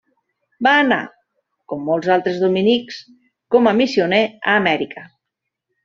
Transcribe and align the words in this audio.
Va 0.67 0.71
anar, 0.85 0.97
com 1.73 1.85
molts 1.91 2.11
altres 2.15 2.39
dominics, 2.45 2.99
com 3.57 3.73
a 3.73 3.75
missioner 3.83 4.23
a 4.33 4.61
Amèrica. 4.65 5.07